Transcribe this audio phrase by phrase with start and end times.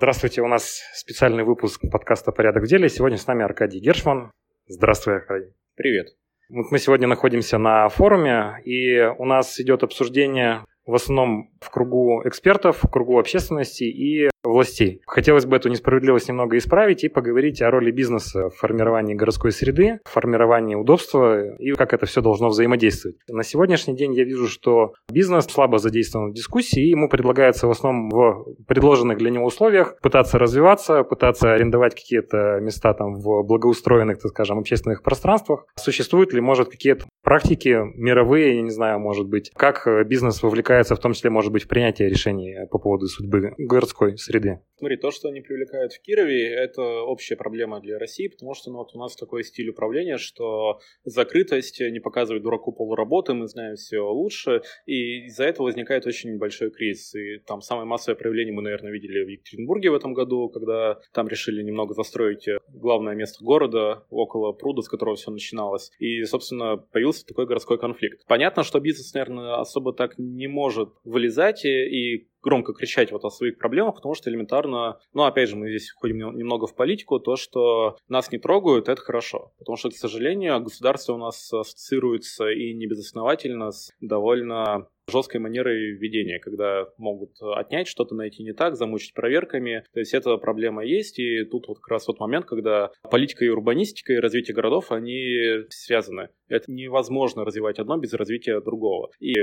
[0.00, 2.88] Здравствуйте, у нас специальный выпуск подкаста «Порядок в деле».
[2.88, 4.32] Сегодня с нами Аркадий Гершман.
[4.66, 5.52] Здравствуй, Аркадий.
[5.76, 6.06] Привет.
[6.48, 12.22] Вот мы сегодня находимся на форуме, и у нас идет обсуждение в основном в кругу
[12.24, 15.00] экспертов, в кругу общественности и властей.
[15.06, 20.00] Хотелось бы эту несправедливость немного исправить и поговорить о роли бизнеса в формировании городской среды,
[20.04, 23.16] в формировании удобства и как это все должно взаимодействовать.
[23.28, 27.70] На сегодняшний день я вижу, что бизнес слабо задействован в дискуссии, и ему предлагается в
[27.70, 34.20] основном в предложенных для него условиях пытаться развиваться, пытаться арендовать какие-то места там в благоустроенных,
[34.20, 35.66] так скажем, общественных пространствах.
[35.76, 41.00] Существуют ли, может, какие-то практики мировые, я не знаю, может быть, как бизнес вовлекается в
[41.00, 44.60] том числе, может быть, в принятие решений по поводу судьбы городской среды?
[44.78, 48.78] Смотри, то, что они привлекают в Кирове, это общая проблема для России, потому что ну,
[48.78, 54.00] вот у нас такой стиль управления, что закрытость не показывает дураку полуработы, мы знаем все
[54.00, 57.14] лучше, и из-за этого возникает очень большой кризис.
[57.14, 61.28] И там самое массовое проявление мы, наверное, видели в Екатеринбурге в этом году, когда там
[61.28, 65.90] решили немного застроить главное место города около пруда, с которого все начиналось.
[65.98, 68.24] И, собственно, появился такой городской конфликт.
[68.26, 73.58] Понятно, что бизнес, наверное, особо так не может вылезать и громко кричать вот о своих
[73.58, 77.96] проблемах, потому что элементарно, ну, опять же, мы здесь ходим немного в политику, то, что
[78.08, 79.52] нас не трогают, это хорошо.
[79.58, 86.38] Потому что, к сожалению, государство у нас ассоциируется и небезосновательно с довольно жесткой манерой ведения,
[86.38, 89.84] когда могут отнять что-то, найти не так, замучить проверками.
[89.92, 93.48] То есть эта проблема есть, и тут вот как раз тот момент, когда политика и
[93.48, 96.28] урбанистика, и развитие городов, они связаны.
[96.48, 99.10] Это невозможно развивать одно без развития другого.
[99.20, 99.34] И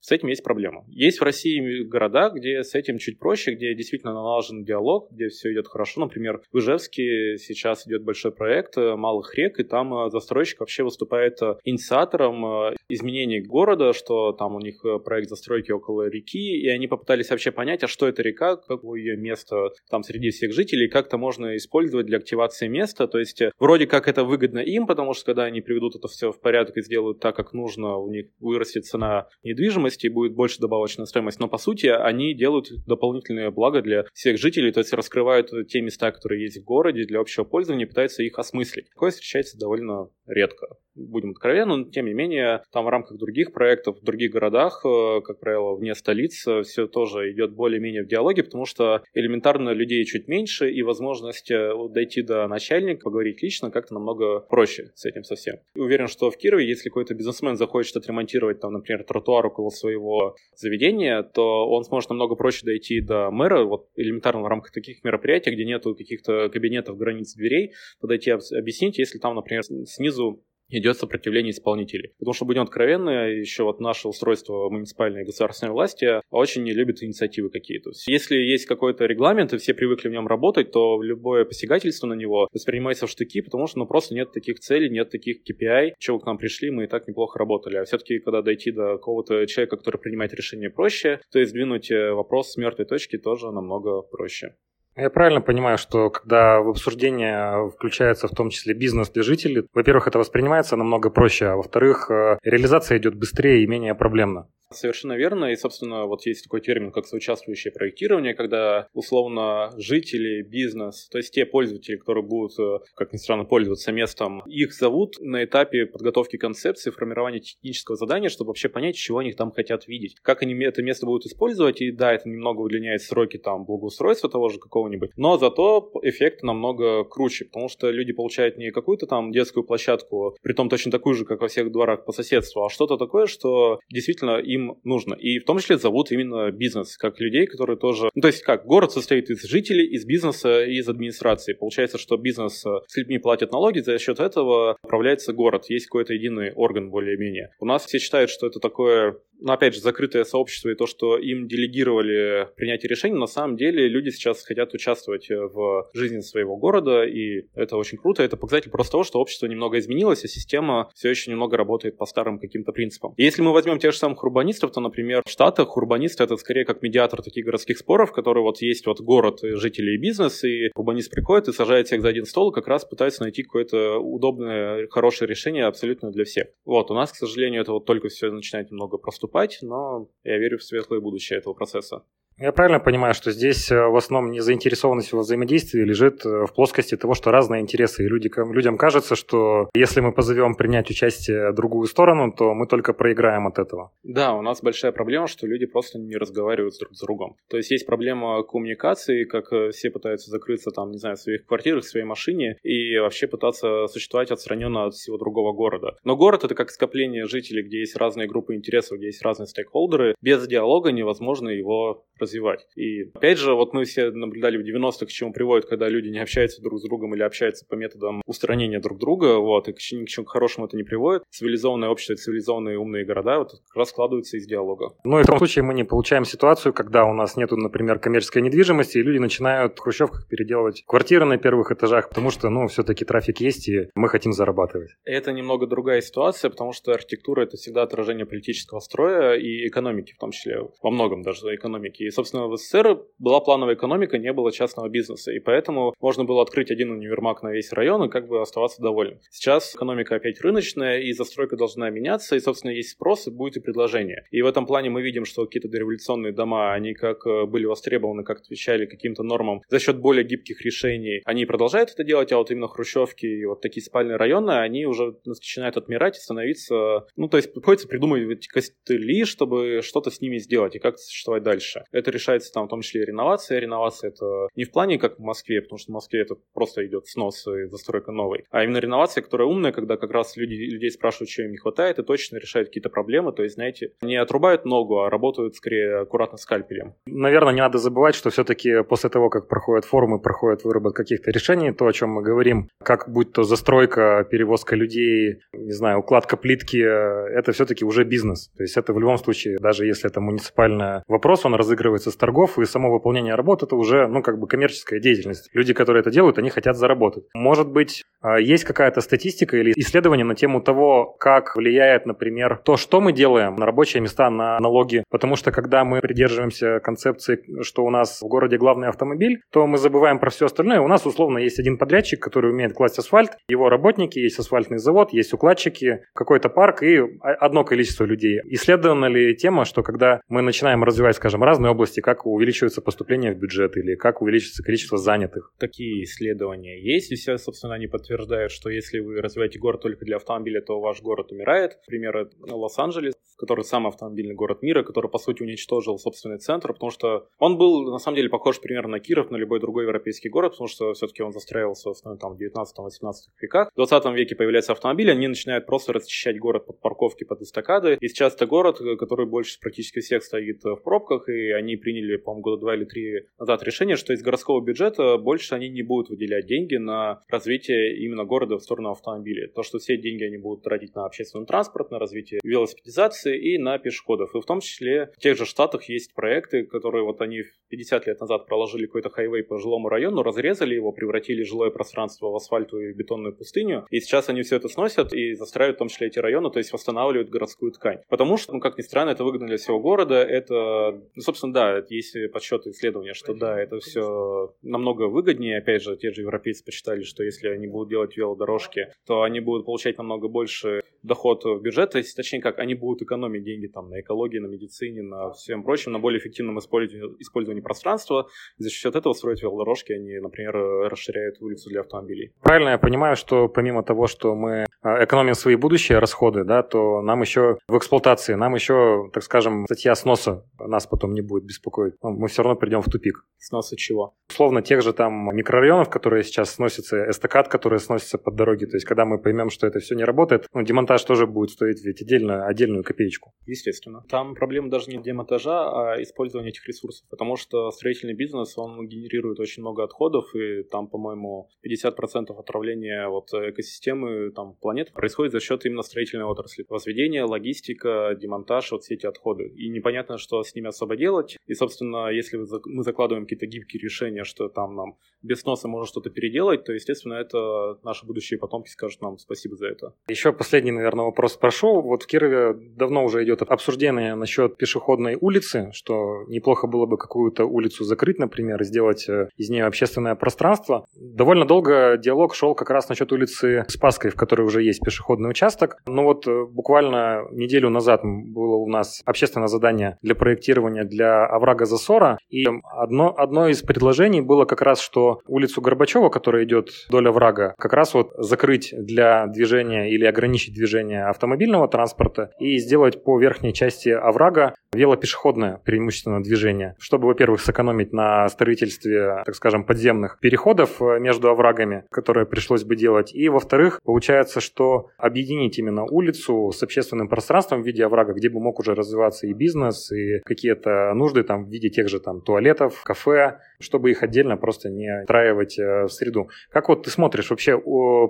[0.00, 0.84] с этим есть проблема.
[0.88, 5.52] Есть в России города, где с этим чуть проще, где действительно налажен диалог, где все
[5.52, 6.00] идет хорошо.
[6.00, 10.84] Например, в Ижевске сейчас идет большой проект э, малых рек, и там э, застройщик вообще
[10.84, 16.86] выступает э, инициатором изменений города, что там у них проект застройки около реки, и они
[16.86, 21.06] попытались вообще понять, а что это река, какое ее место там среди всех жителей, как
[21.06, 23.06] это можно использовать для активации места.
[23.08, 26.40] То есть вроде как это выгодно им, потому что когда они приведут это все в
[26.40, 30.60] порядок и сделают так, как нужно, у них вырастет цена недвижимости, стоимости и будет больше
[30.60, 31.40] добавочная стоимость.
[31.40, 36.10] Но по сути они делают дополнительные блага для всех жителей, то есть раскрывают те места,
[36.12, 38.90] которые есть в городе для общего пользования, пытаются их осмыслить.
[38.90, 40.66] Такое встречается довольно редко
[40.98, 45.20] будем откровенны, но тем не менее, там в рамках других проектов, в других городах, э,
[45.22, 50.28] как правило, вне столиц, все тоже идет более-менее в диалоге, потому что элементарно людей чуть
[50.28, 55.56] меньше, и возможность э, дойти до начальника, поговорить лично как-то намного проще с этим совсем.
[55.74, 61.22] Уверен, что в Кирове, если какой-то бизнесмен захочет отремонтировать, там, например, тротуар около своего заведения,
[61.22, 65.64] то он сможет намного проще дойти до мэра, вот элементарно в рамках таких мероприятий, где
[65.64, 72.12] нету каких-то кабинетов, границ, дверей, подойти объяснить, если там, например, снизу идет сопротивление исполнителей.
[72.18, 77.02] Потому что, будем откровенны, еще вот наше устройство муниципальной и государственной власти очень не любит
[77.02, 77.90] инициативы какие-то.
[78.06, 82.48] Если есть какой-то регламент, и все привыкли в нем работать, то любое посягательство на него
[82.52, 85.92] воспринимается в штыки, потому что ну, просто нет таких целей, нет таких KPI.
[85.98, 87.76] Чего к нам пришли, мы и так неплохо работали.
[87.76, 92.12] А все-таки, когда дойти до какого-то человека, который принимает решение проще, то есть сдвинуть э,
[92.12, 94.54] вопрос с мертвой точки тоже намного проще.
[95.00, 100.08] Я правильно понимаю, что когда в обсуждение включается в том числе бизнес для жителей, во-первых,
[100.08, 104.48] это воспринимается намного проще, а во-вторых, э, реализация идет быстрее и менее проблемно.
[104.70, 105.46] Совершенно верно.
[105.46, 111.32] И, собственно, вот есть такой термин, как соучаствующее проектирование, когда, условно, жители, бизнес, то есть
[111.32, 116.36] те пользователи, которые будут, э, как ни странно, пользоваться местом, их зовут на этапе подготовки
[116.36, 120.16] концепции, формирования технического задания, чтобы вообще понять, чего они там хотят видеть.
[120.20, 124.50] Как они это место будут использовать, и да, это немного удлиняет сроки там благоустройства того
[124.50, 124.58] же
[124.88, 130.36] какого-нибудь, но зато эффект намного круче, потому что люди получают не какую-то там детскую площадку,
[130.42, 133.80] при том точно такую же, как во всех дворах по соседству, а что-то такое, что
[133.90, 135.14] действительно им нужно.
[135.14, 138.10] И в том числе зовут именно бизнес, как людей, которые тоже...
[138.14, 141.52] Ну, то есть как, город состоит из жителей, из бизнеса и из администрации.
[141.52, 145.66] Получается, что бизнес э, с людьми платит налоги, за счет этого управляется город.
[145.68, 147.50] Есть какой-то единый орган более-менее.
[147.60, 151.16] У нас все считают, что это такое ну, опять же, закрытое сообщество и то, что
[151.16, 157.04] им делегировали принятие решений, на самом деле люди сейчас хотят участвовать в жизни своего города,
[157.04, 158.22] и это очень круто.
[158.22, 162.06] Это показатель просто того, что общество немного изменилось, а система все еще немного работает по
[162.06, 163.14] старым каким-то принципам.
[163.16, 166.64] И если мы возьмем тех же самых урбанистов, то, например, в Штатах урбанист— это скорее
[166.64, 171.10] как медиатор таких городских споров, который вот есть вот город, жители и бизнес, и урбанист
[171.10, 175.28] приходит и сажает всех за один стол, и как раз пытается найти какое-то удобное, хорошее
[175.28, 176.48] решение абсолютно для всех.
[176.64, 180.58] Вот, у нас, к сожалению, это вот только все начинает немного проступать, но я верю
[180.58, 182.04] в светлое будущее этого процесса.
[182.40, 186.54] Я правильно понимаю, что здесь э, в основном не заинтересованность во взаимодействии лежит э, в
[186.54, 191.52] плоскости того, что разные интересы, и люди, людям кажется, что если мы позовем принять участие
[191.52, 193.90] другую сторону, то мы только проиграем от этого.
[194.04, 197.34] Да, у нас большая проблема, что люди просто не разговаривают друг с другом.
[197.50, 201.44] То есть есть проблема коммуникации, как э, все пытаются закрыться там, не знаю, в своих
[201.44, 205.96] квартирах, в своей машине и вообще пытаться существовать отстраненно от всего другого города.
[206.04, 210.14] Но город это как скопление жителей, где есть разные группы интересов, где есть разные стейкхолдеры.
[210.22, 212.27] Без диалога невозможно его развивать.
[212.76, 216.18] И опять же, вот мы все наблюдали в 90-х, к чему приводит, когда люди не
[216.18, 220.04] общаются друг с другом или общаются по методам устранения друг друга, вот, и к ни
[220.04, 221.22] к чему хорошему это не приводит.
[221.30, 224.94] Цивилизованное общество, цивилизованные умные города вот как раз складываются из диалога.
[225.04, 228.42] Ну и в том случае мы не получаем ситуацию, когда у нас нету, например, коммерческой
[228.42, 233.04] недвижимости, и люди начинают в хрущевках переделывать квартиры на первых этажах, потому что, ну, все-таки
[233.04, 234.90] трафик есть, и мы хотим зарабатывать.
[235.04, 240.18] Это немного другая ситуация, потому что архитектура— это всегда отражение политического строя и экономики, в
[240.18, 242.02] том числе, во многом даже экономики.
[242.02, 246.42] И, собственно, в СССР была плановая экономика, не было частного бизнеса, и поэтому можно было
[246.42, 249.20] открыть один универмаг на весь район и как бы оставаться довольным.
[249.30, 253.60] Сейчас экономика опять рыночная, и застройка должна меняться, и, собственно, есть спрос, и будет и
[253.60, 254.24] предложение.
[254.32, 258.24] И в этом плане мы видим, что какие-то дореволюционные дома, они как э, были востребованы,
[258.24, 262.50] как отвечали каким-то нормам за счет более гибких решений, они продолжают это делать, а вот
[262.50, 267.36] именно хрущевки и вот такие спальные районы, они уже начинают отмирать и становиться, ну, то
[267.36, 271.84] есть приходится придумывать костыли, чтобы что-то с ними сделать и как существовать дальше.
[271.92, 273.58] Это решается там в том числе и реновация.
[273.58, 277.06] Реновация это не в плане как в Москве, потому что в Москве это просто идет
[277.06, 281.30] снос и застройка новой, а именно реновация, которая умная, когда как раз люди, людей спрашивают,
[281.30, 285.00] что им не хватает, и точно решает какие-то проблемы, то есть, знаете, не отрубают ногу,
[285.00, 286.94] а работают скорее аккуратно скальпелем.
[287.06, 291.72] Наверное, не надо забывать, что все-таки после того, как проходят форумы, проходит выработка каких-то решений,
[291.72, 296.78] то, о чем мы говорим, как будь то застройка, перевозка людей, не знаю, укладка плитки,
[296.78, 298.50] это все-таки уже бизнес.
[298.56, 302.58] То есть это в любом случае, даже если это муниципальный вопрос, он разыгрывается с торгов,
[302.58, 305.48] и само выполнение работы это уже, ну, как бы коммерческая деятельность.
[305.52, 307.24] Люди, которые это делают, они хотят заработать.
[307.34, 312.76] Может быть, а, есть какая-то статистика или исследование на тему того, как влияет, например, то,
[312.76, 315.04] что мы делаем на рабочие места, на налоги.
[315.10, 319.78] Потому что когда мы придерживаемся концепции, что у нас в городе главный автомобиль, то мы
[319.78, 320.80] забываем про все остальное.
[320.80, 325.12] У нас условно есть один подрядчик, который умеет класть асфальт, его работники, есть асфальтный завод,
[325.12, 328.40] есть укладчики, какой-то парк и одно количество людей.
[328.46, 333.38] Исследована ли тема, что когда мы начинаем развивать, скажем, разные области, как увеличивается поступление в
[333.38, 335.52] бюджет или как увеличится количество занятых?
[335.58, 340.16] Такие исследования есть, и все, собственно, они подтверждают, что если вы развиваете город только для
[340.16, 341.78] автомобиля, то ваш город умирает.
[341.86, 347.28] Пример Лос-Анджелес, который самый автомобильный город мира, который, по сути, уничтожил собственный центр, потому что
[347.38, 350.68] он был, на самом деле, похож примерно на Киров, на любой другой европейский город, потому
[350.68, 353.70] что все-таки он застраивался в в 19-18 веках.
[353.72, 357.96] В 20 веке появляются автомобили, они начинают просто расчищать город под парковки, под эстакады.
[358.00, 362.42] И сейчас это город, который больше практически всех стоит в пробках, и они приняли, по-моему,
[362.42, 366.46] года два или три назад решение, что из городского бюджета больше они не будут выделять
[366.46, 369.48] деньги на развитие именно города в сторону автомобилей.
[369.48, 373.78] То, что все деньги они будут тратить на общественный транспорт, на развитие велосипедизации и на
[373.78, 374.34] пешеходов.
[374.34, 378.20] И в том числе в тех же штатах есть проекты, которые вот они 50 лет
[378.20, 382.94] назад проложили какой-то хайвей по жилому району, разрезали его, превратили жилое пространство в асфальтовую и
[382.94, 383.86] бетонную пустыню.
[383.90, 386.72] И сейчас они все это сносят и застраивают в том числе эти районы, то есть
[386.72, 387.98] восстанавливают городскую ткань.
[388.08, 390.22] Потому что, ну, как ни странно, это выгодно для всего города.
[390.22, 395.58] Это, ну, собственно, да, есть подсчеты исследования, что да, это все намного выгоднее.
[395.58, 399.66] Опять же, те же европейцы посчитали, что если они будут делать велодорожки, то они будут
[399.66, 403.88] получать намного больше доход в бюджет, то есть, точнее как, они будут экономить деньги там
[403.90, 408.28] на экологии, на медицине, на всем прочем, на более эффективном использовании, использовании пространства.
[408.58, 410.54] И за счет этого строят велодорожки, они, например,
[410.90, 412.32] расширяют улицу для автомобилей.
[412.42, 417.02] Правильно я понимаю, что помимо того, что мы а, экономим свои будущие расходы, да, то
[417.02, 421.94] нам еще в эксплуатации, нам еще, так скажем, статья сноса нас потом не будет беспокоить.
[422.02, 423.24] Ну, мы все равно придем в тупик.
[423.38, 424.14] Сноса чего?
[424.28, 428.66] Условно тех же там микрорайонов, которые сейчас сносятся, эстакад, которые сносятся под дороги.
[428.66, 431.84] То есть, когда мы поймем, что это все не работает, ну, демонтаж тоже будет стоить
[431.84, 433.32] ведь отдельно, отдельную копеечку.
[433.46, 434.04] Естественно.
[434.08, 437.08] Там проблема даже не демонтажа, а использования этих ресурсов.
[437.08, 443.32] Потому что строительный бизнес, он генерирует очень много отходов, и там, по-моему, 50% отравления вот
[443.32, 446.66] экосистемы там, планеты происходит за счет именно строительной отрасли.
[446.68, 449.48] Возведение, логистика, демонтаж, вот все эти отходы.
[449.48, 451.37] И непонятно, что с ними особо делать.
[451.46, 456.10] И, собственно, если мы закладываем какие-то гибкие решения, что там нам без сноса можно что-то
[456.10, 459.94] переделать, то, естественно, это наши будущие потомки скажут нам спасибо за это.
[460.08, 461.80] Еще последний, наверное, вопрос спрошу.
[461.80, 467.44] Вот в Кирове давно уже идет обсуждение насчет пешеходной улицы, что неплохо было бы какую-то
[467.44, 470.86] улицу закрыть, например, сделать э, из нее общественное пространство.
[470.94, 475.78] Довольно долго диалог шел как раз насчет улицы Спаской, в которой уже есть пешеходный участок.
[475.86, 481.64] Но вот э, буквально неделю назад было у нас общественное задание для проектирования для оврага
[481.66, 482.18] засора.
[482.30, 487.54] И одно, одно из предложений было как раз, что улицу Горбачева, которая идет вдоль оврага,
[487.58, 493.52] как раз вот закрыть для движения или ограничить движение автомобильного транспорта и сделать по верхней
[493.52, 500.98] части оврага велопешеходное преимущественно движение, чтобы, во-первых, сэкономить на строительстве, так скажем, подземных переходов э,
[500.98, 507.08] между оврагами, которые пришлось бы делать, и, во-вторых, получается, что объединить именно улицу с общественным
[507.08, 511.44] пространством в виде оврага, где бы мог уже развиваться и бизнес, и какие-то нужды там
[511.44, 515.88] в виде тех же там туалетов, кафе, чтобы их отдельно просто не встраивать э, в
[515.88, 516.28] среду.
[516.50, 517.60] Как вот ты смотришь, вообще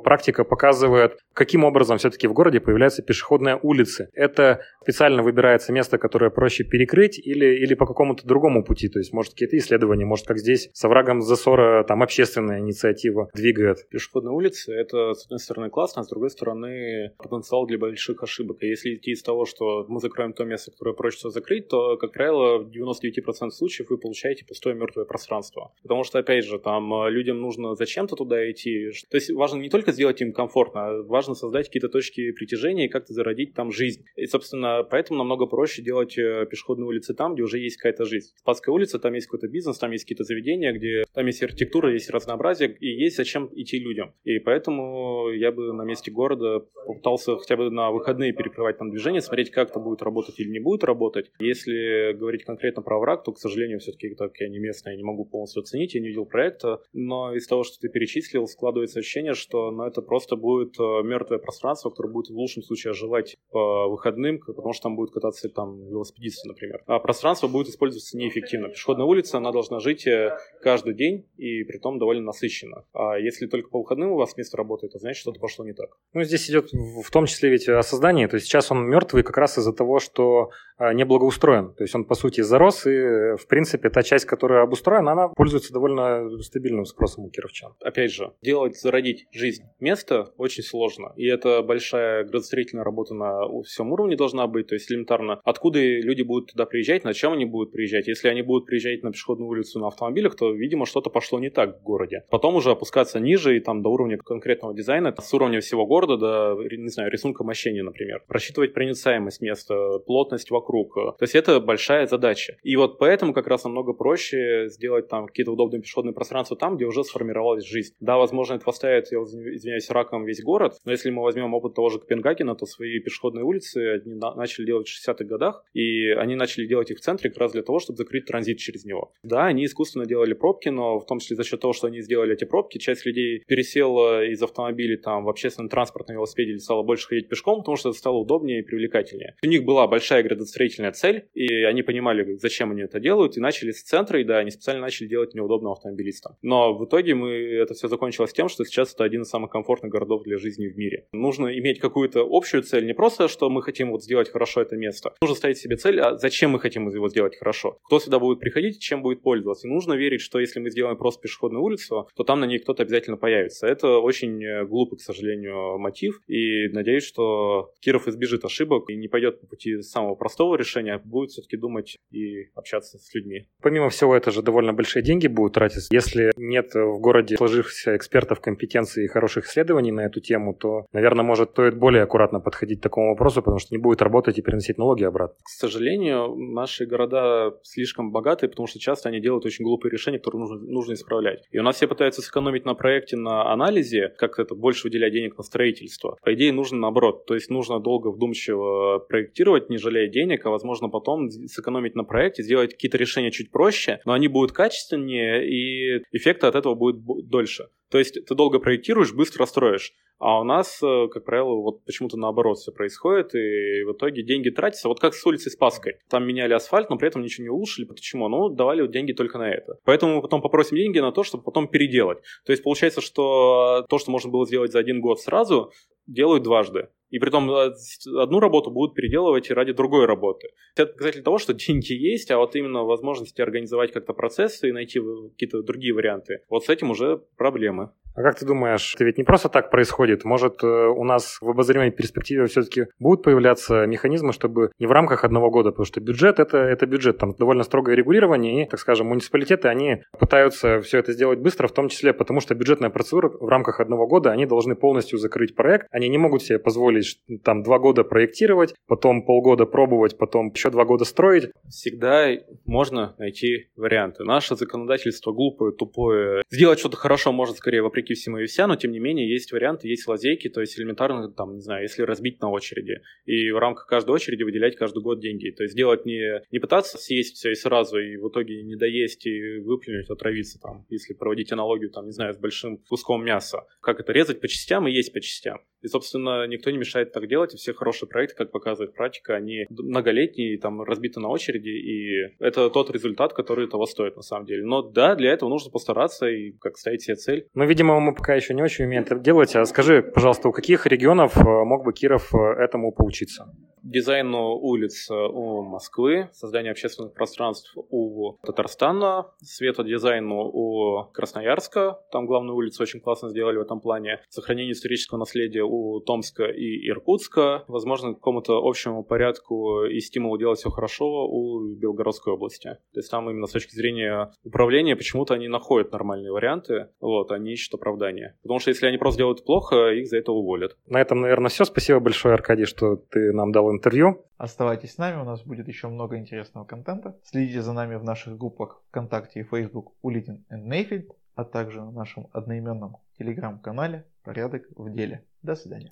[0.03, 4.09] практика показывает, каким образом все-таки в городе появляются пешеходные улицы.
[4.13, 8.89] Это специально выбирается место, которое проще перекрыть или, или по какому-то другому пути?
[8.89, 13.89] То есть, может, какие-то исследования, может, как здесь с оврагом засора там общественная инициатива двигает?
[13.89, 18.59] Пешеходные улицы— это, с одной стороны, классно, а с другой стороны, потенциал для больших ошибок.
[18.63, 21.97] И если идти из того, что мы закроем то место, которое проще всего закрыть, то,
[21.97, 25.73] как правило, в 99% случаев вы получаете пустое мертвое пространство пространство.
[25.83, 28.91] Потому что, опять же, там э, людям нужно зачем-то туда идти.
[29.11, 32.89] То есть важно не только сделать им комфортно, а важно создать какие-то точки притяжения и
[32.89, 34.05] как-то зародить там жизнь.
[34.17, 38.33] И, собственно, поэтому намного проще делать э, пешеходные улицы там, где уже есть какая-то жизнь.
[38.37, 42.11] Спасская улица, там есть какой-то бизнес, там есть какие-то заведения, где там есть архитектура, есть
[42.11, 44.13] разнообразие, и есть зачем идти людям.
[44.25, 49.21] И поэтому я бы на месте города попытался хотя бы на выходные перекрывать там движение,
[49.21, 51.31] смотреть, как это будет работать или не будет работать.
[51.39, 55.05] Если говорить конкретно про враг, то, к сожалению, все-таки так я не местный, я не
[55.05, 59.35] могу полностью оценить, я не видел проекта, но из того, что ты перечислил, складывается ощущение,
[59.35, 63.89] что ну, это просто будет э, мертвое пространство, которое будет в лучшем случае оживать по
[63.89, 66.83] выходным, потому что там будет кататься там велосипедисты, например.
[66.87, 68.69] А пространство будет использоваться неэффективно.
[68.69, 72.85] Пешеходная улица, она должна жить э, каждый день и при том довольно насыщенно.
[72.93, 75.91] А если только по выходным у вас место работает, то значит что-то пошло не так.
[76.13, 78.27] Ну, здесь идет в том числе ведь о создании.
[78.27, 81.75] То есть сейчас он мертвый как раз из-за того, что а, не благоустроен.
[81.75, 85.73] То есть он, по сути, зарос, и, в принципе, та часть, которая обустроена, она пользуется
[85.73, 87.75] довольно стабильным спросом у кировчан.
[87.83, 91.13] Опять же, делать, зародить жизнь место очень сложно.
[91.17, 94.69] И это большая градостроительная работа на всем уровне должна быть.
[94.69, 98.07] То есть элементарно, откуда люди будут туда приезжать, на чем они будут приезжать.
[98.07, 101.81] Если они будут приезжать на пешеходную улицу на автомобилях, то, видимо, что-то пошло не так
[101.81, 102.23] в городе.
[102.31, 106.57] Потом уже опускаться ниже и там до уровня конкретного дизайна, с уровня всего города до,
[106.71, 108.23] не знаю, рисунка мощения, например.
[108.29, 110.95] Просчитывать проницаемость места, плотность вокруг.
[110.95, 112.57] То есть это большая задача.
[112.63, 116.87] И вот поэтому как раз намного проще сделать там какие-то удобные пешеходные пространства там, где
[116.87, 117.95] уже сформировалась жизнь.
[118.01, 121.89] Да, возможно, это поставит, я извиняюсь, раком весь город, но если мы возьмем опыт того
[121.91, 126.67] же Копенгагена, то свои пешеходные улицы они начали делать в 60-х годах, и они начали
[126.67, 129.13] делать их в центре как раз для того, чтобы закрыть транзит через него.
[129.23, 132.35] Да, они искусственно делали пробки, но в том числе за счет того, что они сделали
[132.35, 136.83] эти пробки, часть людей пересела из автомобилей там в общественный транспорт на велосипеде или стала
[136.83, 139.37] больше ходить пешком, потому что это стало удобнее и привлекательнее.
[139.43, 143.71] У них была большая градостроительная цель, и они понимали, зачем они это делают, и начали
[143.71, 146.37] с центра, и да, они специально начали делать неудобно автомобилистам.
[146.43, 149.93] Но в итоге мы, это все закончилось тем, что сейчас это один из самых комфортных
[149.93, 151.07] городов для жизни в мире.
[151.13, 155.15] Нужно иметь какую-то общую цель, не просто, что мы хотим вот сделать хорошо это место.
[155.21, 157.79] Нужно ставить себе цель, а зачем мы хотим его сделать хорошо.
[157.85, 159.67] Кто сюда будет приходить, чем будет пользоваться.
[159.67, 162.83] И нужно верить, что если мы сделаем просто пешеходную улицу, то там на ней кто-то
[162.83, 163.67] обязательно появится.
[163.67, 166.21] Это очень э, глупый, к сожалению, мотив.
[166.27, 171.31] И надеюсь, что Киров избежит ошибок и не пойдет по пути самого простого решения, будет
[171.31, 173.49] все-таки думать и общаться с людьми.
[173.63, 175.89] Помимо всего, это же довольно большие деньги будут тратиться.
[175.91, 181.25] Если нет в городе сложившихся экспертов, компетенций и хороших исследований на эту тему, то, наверное,
[181.25, 184.79] может стоит более аккуратно подходить к такому вопросу, потому что не будет работать и переносить
[184.79, 185.37] налоги обратно.
[185.45, 190.41] К сожалению, наши города слишком богатые, потому что часто они делают очень глупые решения, которые
[190.41, 191.47] нужно, нужно исправлять.
[191.51, 195.37] И у нас все пытаются сэкономить на проекте, на анализе, как это больше выделять денег
[195.37, 196.17] на строительство.
[196.23, 197.27] По идее, нужно наоборот.
[197.27, 202.43] То есть нужно долго, вдумчиво проектировать, не жалея денег, а возможно потом сэкономить на проекте,
[202.43, 207.69] сделать какие-то решения чуть проще, но они будут качественнее, и эффекта от этого будет дольше.
[207.91, 209.93] То есть ты долго проектируешь, быстро строишь.
[210.19, 214.51] А у нас, э, как правило, вот почему-то наоборот все происходит, и в итоге деньги
[214.51, 214.89] тратятся.
[214.89, 215.95] Вот как с улицей Спасской.
[216.11, 217.87] Там меняли асфальт, но при этом ничего не улучшили.
[217.87, 218.29] Почему?
[218.29, 219.79] Ну, давали вот деньги только на это.
[219.85, 222.19] Поэтому мы потом попросим деньги на то, чтобы потом переделать.
[222.45, 225.71] То есть получается, что то, что можно было сделать за один год сразу,
[226.07, 226.89] делают дважды.
[227.11, 227.73] И при том э,
[228.17, 230.49] одну работу будут переделывать ради другой работы.
[230.77, 235.01] Это показатель того, что деньги есть, а вот именно возможности организовать как-то процессы и найти
[235.31, 236.43] какие-то другие варианты.
[236.49, 237.93] Вот с этим уже проблемы.
[238.19, 240.25] А как ты думаешь, это ведь не просто так происходит?
[240.25, 245.23] Может, э, у нас в обозримой перспективе все-таки будут появляться механизмы, чтобы не в рамках
[245.23, 249.07] одного года, потому что бюджет это, это бюджет, там довольно строгое регулирование, и, так скажем,
[249.07, 253.47] муниципалитеты, они пытаются все это сделать быстро, в том числе потому, что бюджетная процедура в
[253.47, 257.79] рамках одного года, они должны полностью закрыть проект, они не могут себе позволить там два
[257.79, 261.53] года проектировать, потом полгода пробовать, потом еще два года строить.
[261.69, 262.31] Всегда
[262.67, 264.25] можно найти варианты.
[264.25, 266.43] Наше законодательство глупое, тупое.
[266.51, 269.89] Сделать что-то хорошо может скорее вопреки всему и вся, но тем не менее есть варианты,
[269.89, 273.87] есть лазейки, то есть элементарно, там, не знаю, если разбить на очереди и в рамках
[273.87, 275.51] каждой очереди выделять каждый год деньги.
[275.51, 279.27] То есть делать не, не пытаться съесть все и сразу, и в итоге не доесть
[279.27, 283.63] и выплюнуть, отравиться там, если проводить аналогию, там, не знаю, с большим куском мяса.
[283.81, 285.61] Как это резать по частям и есть по частям.
[285.81, 289.67] И, собственно, никто не мешает так делать, и все хорошие проекты, как показывает практика, они
[289.69, 294.65] многолетние, там, разбиты на очереди, и это тот результат, который того стоит на самом деле.
[294.65, 297.47] Но да, для этого нужно постараться и как ставить себе цель.
[297.55, 299.55] Ну, видимо, мы пока еще не очень умеем это делать.
[299.57, 303.55] А скажи, пожалуйста, у каких регионов э, мог бы Киров э, этому поучиться?
[303.83, 312.83] Дизайну улиц у Москвы, создание общественных пространств у Татарстана, светодизайну у Красноярска, там главную улицу
[312.83, 318.59] очень классно сделали в этом плане, сохранение исторического наследия у Томска и Иркутска, возможно, какому-то
[318.59, 322.71] общему порядку и стимулу делать все хорошо у Белгородской области.
[322.93, 327.53] То есть там именно с точки зрения управления почему-то они находят нормальные варианты, вот, они
[327.53, 328.37] ищут оправдания.
[328.43, 330.77] Потому что если они просто делают плохо, их за это уволят.
[330.87, 331.65] На этом, наверное, все.
[331.65, 334.25] Спасибо большое, Аркадий, что ты нам дал интервью.
[334.37, 337.17] Оставайтесь с нами, у нас будет еще много интересного контента.
[337.25, 341.91] Следите за нами в наших группах ВКонтакте и Facebook Улитин и Нейфельд, а также на
[341.91, 345.25] нашем одноименном телеграм-канале «Порядок в деле».
[345.43, 345.91] До свидания.